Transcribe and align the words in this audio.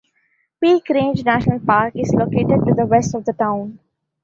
Peak 0.59 0.89
Range 0.89 1.23
National 1.23 1.59
Park 1.59 1.93
is 1.95 2.11
located 2.11 2.65
to 2.65 2.73
the 2.73 2.87
west 2.87 3.13
of 3.13 3.23
the 3.23 3.33
town. 3.33 3.77